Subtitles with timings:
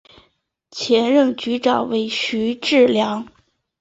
[0.71, 3.27] 前任局长为许志梁。